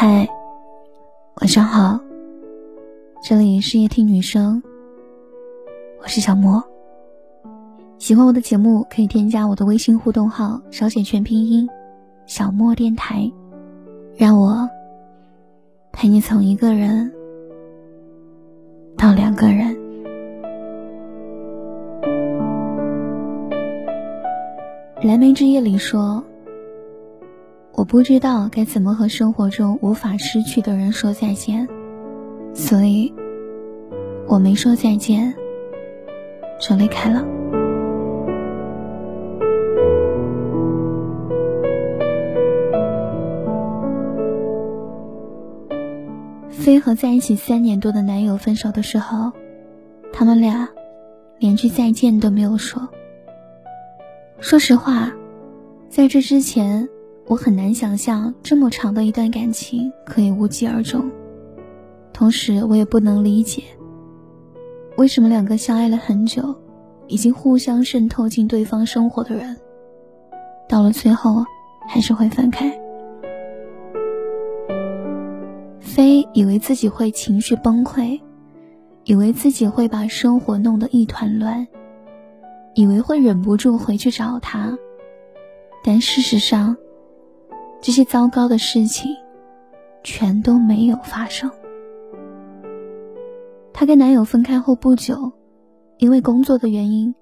[0.00, 0.28] 嗨，
[1.40, 1.98] 晚上好，
[3.20, 4.62] 这里是夜听女生，
[6.00, 6.62] 我是小莫。
[7.98, 11.68] 喜欢我的节目，可以添加我的微信互动号，小写全拼音
[12.26, 13.28] “小莫电台”，
[14.16, 14.70] 让我
[15.90, 17.12] 陪你从一个人
[18.96, 19.76] 到两个人。
[25.02, 26.22] 蓝莓之夜里说。
[27.78, 31.68] 我不知道该怎么和生活中无法失去的人说再见，
[32.52, 33.14] 所以
[34.26, 35.32] 我没说再见，
[36.60, 37.24] 就离开了。
[46.50, 49.30] 飞和在一起三年多的男友分手的时候，
[50.12, 50.68] 他们俩
[51.38, 52.88] 连句再见都没有说。
[54.40, 55.12] 说实话，
[55.88, 56.88] 在这之前。
[57.28, 61.10] 我很难想象这么长的一段感情可以无疾而终，
[62.10, 63.62] 同时我也不能理解，
[64.96, 66.56] 为什么两个相爱了很久，
[67.06, 69.54] 已经互相渗透进对方生活的人，
[70.70, 71.44] 到了最后
[71.86, 72.72] 还是会分开。
[75.80, 78.18] 飞以为自己会情绪崩溃，
[79.04, 81.68] 以为自己会把生活弄得一团乱，
[82.74, 84.78] 以为会忍不住回去找他，
[85.84, 86.74] 但事实上。
[87.80, 89.16] 这些糟糕的事情，
[90.02, 91.50] 全都没有发生。
[93.72, 95.32] 她跟男友分开后不久，
[95.98, 97.14] 因为工作的原因，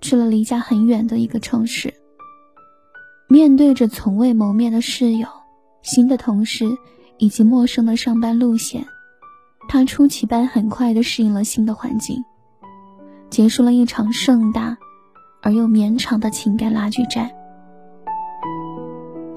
[0.00, 1.92] 去了离家很远的一个城市。
[3.28, 5.26] 面对着从未谋面的室友、
[5.82, 6.66] 新的同事
[7.18, 8.86] 以及陌生的上班路线，
[9.68, 12.24] 她出奇般很快的适应了新的环境，
[13.30, 14.78] 结束了一场盛大
[15.42, 17.30] 而又绵长的情感拉锯战。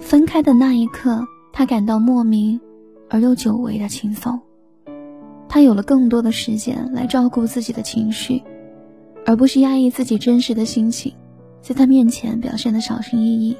[0.08, 2.62] 分开的那一刻，他感到莫名
[3.10, 4.40] 而又久违的轻松。
[5.50, 8.42] 他有了更多的时间来照顾自己的情绪，
[9.26, 11.14] 而不是压抑自己真实的心情，
[11.62, 13.58] 在他面前表现的小心翼翼。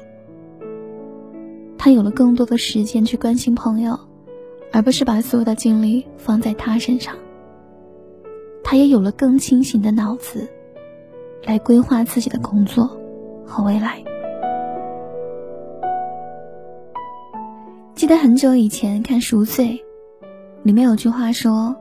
[1.76, 4.00] 他有了更多的时间去关心朋友，
[4.72, 7.14] 而不是把所有的精力放在他身上。
[8.64, 10.48] 他也有了更清醒的脑子，
[11.44, 12.98] 来规划自己的工作
[13.44, 14.02] 和未来。
[18.08, 19.84] 记得很久以前看《赎罪》，
[20.62, 21.76] 里面有句话说：“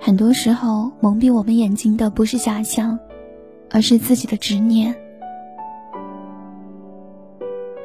[0.00, 2.96] 很多时候蒙蔽我们眼睛的不是假象，
[3.68, 4.94] 而是自己的执念。”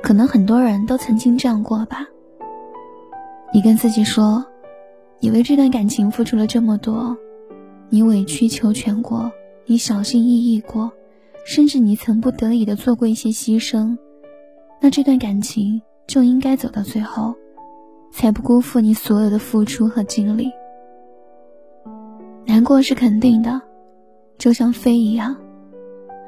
[0.03, 2.05] 可能很多人都曾经这样过吧。
[3.51, 4.45] 你跟自己说，
[5.19, 7.17] 你为这段感情付出了这么多，
[7.89, 9.31] 你委曲求全过，
[9.65, 10.91] 你小心翼翼过，
[11.43, 13.97] 甚至你曾不得已的做过一些牺牲，
[14.79, 15.81] 那这段感情。
[16.11, 17.33] 就应该走到最后，
[18.11, 20.51] 才不辜负你所有的付出和精力。
[22.45, 23.61] 难过是肯定的，
[24.37, 25.33] 就像飞一样，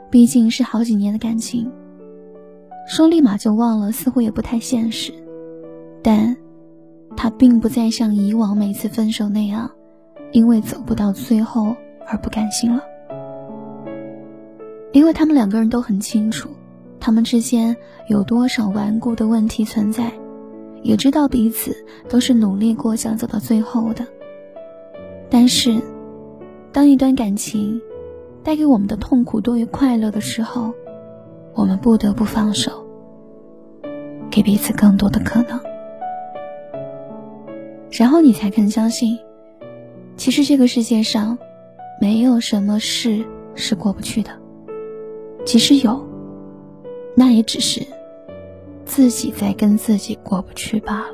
[0.09, 1.69] 毕竟是好几年的感情，
[2.87, 5.11] 说立马就忘了似乎也不太现实。
[6.01, 6.33] 但，
[7.17, 9.69] 他并不再像以往每次分手那样，
[10.31, 11.75] 因为走不到最后
[12.07, 12.81] 而不甘心了，
[14.93, 16.47] 因为他们两个人都很清楚。
[17.05, 17.75] 他们之间
[18.07, 20.09] 有多少顽固的问题存在，
[20.83, 21.75] 也知道彼此
[22.07, 24.07] 都是努力过想走到最后的。
[25.29, 25.81] 但是，
[26.71, 27.81] 当一段感情
[28.41, 30.71] 带给我们的痛苦多于快乐的时候，
[31.53, 32.71] 我们不得不放手，
[34.31, 35.59] 给彼此更多的可能。
[37.91, 39.19] 然后你才肯相信，
[40.15, 41.37] 其实这个世界上
[41.99, 43.25] 没有什么事
[43.55, 44.31] 是过不去的，
[45.43, 46.12] 即使有。
[47.15, 47.85] 那也只是
[48.85, 51.13] 自己在跟自己过不去罢了。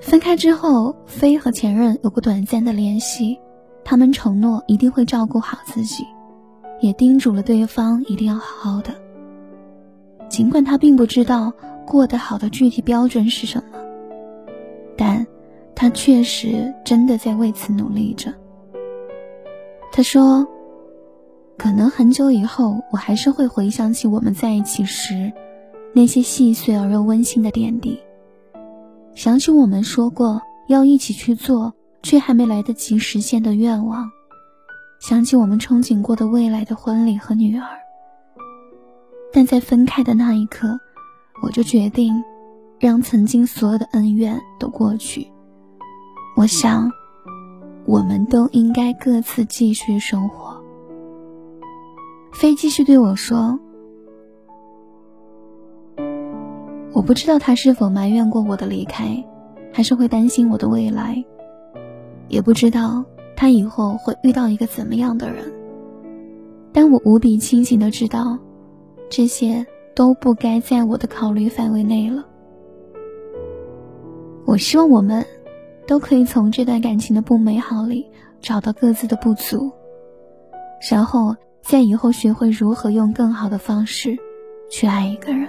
[0.00, 3.38] 分开之后，飞和前任有过短暂的联系，
[3.84, 6.04] 他们承诺一定会照顾好自己，
[6.80, 8.94] 也叮嘱了对方一定要好好的。
[10.28, 11.52] 尽管他并不知道
[11.86, 13.78] 过得好的具体标准是什么，
[14.96, 15.26] 但
[15.74, 18.32] 他确实真的在为此努力着。
[19.92, 20.46] 他说。
[21.60, 25.30] 可能很久以后，我还是会回想起我们在一起时
[25.92, 28.00] 那些细碎而又温馨的点滴，
[29.14, 34.10] 想起我们说过要一起去做却还没来得及实现的愿望，
[35.00, 37.66] 想起我们憧憬过的未来的婚礼和女儿。
[39.30, 40.80] 但在分开的那一刻，
[41.42, 42.24] 我就决定
[42.78, 45.30] 让曾经所有的恩怨都过去。
[46.36, 46.90] 我想，
[47.84, 50.49] 我们都应该各自继续生活。
[52.32, 53.58] 飞继续对我说
[56.94, 59.22] ：“我不知道他是否埋怨过我的离开，
[59.72, 61.22] 还是会担心我的未来，
[62.28, 63.04] 也不知道
[63.36, 65.52] 他以后会遇到一个怎么样的人。
[66.72, 68.38] 但我无比清醒的知道，
[69.10, 72.24] 这些都不该在我的考虑范围内了。
[74.46, 75.26] 我希望我们
[75.86, 78.06] 都可以从这段感情的不美好里
[78.40, 79.70] 找到各自的不足，
[80.90, 84.16] 然后在以后学会如何用更好的方式
[84.70, 85.48] 去爱一个人。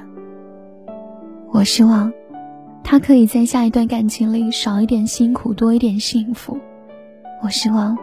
[1.52, 2.12] 我希望
[2.84, 6.58] 他可以在下一段感情里少一点辛苦，多一点幸福。
[7.44, 7.98] 我希望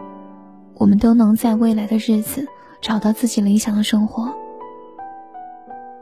[0.75, 2.47] 我们都能在未来的日子。
[2.81, 4.33] 找到自己理想的生活。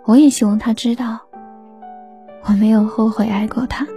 [0.06, 1.20] 我也希望他知道，
[2.44, 3.88] 我没有后悔爱过他。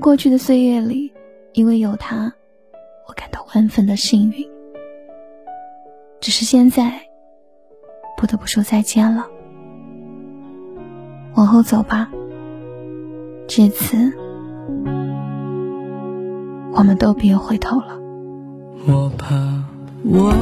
[0.00, 1.12] 过去的岁月里，
[1.52, 2.32] 因为有他，
[3.06, 4.53] 我感到万分的幸运。
[6.24, 7.02] 只是现在，
[8.16, 9.26] 不得不说再见了。
[11.34, 12.08] 往后走吧，
[13.46, 14.10] 这次
[16.72, 17.98] 我们都别回头了。
[18.86, 19.34] 我怕
[20.02, 20.32] 我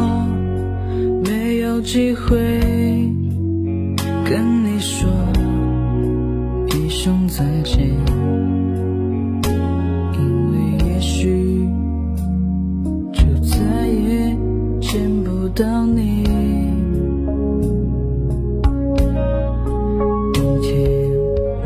[1.25, 1.59] 没。
[1.59, 2.37] 有机会
[4.25, 5.09] 跟你说
[6.69, 7.89] 一声再见，
[15.55, 16.23] 等你。
[20.33, 21.11] 明天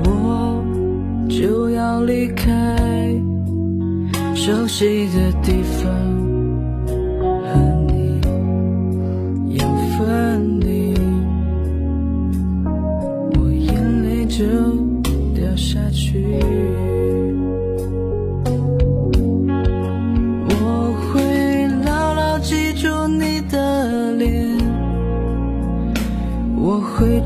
[0.05, 2.77] 我就要离开
[4.35, 6.36] 熟悉的地方。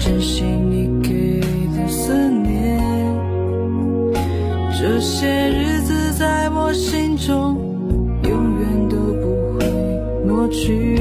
[0.00, 1.40] 珍惜你给
[1.76, 2.80] 的思念。
[4.72, 7.58] 这些日子在我心中，
[8.24, 9.66] 永远都不会
[10.26, 10.98] 抹去。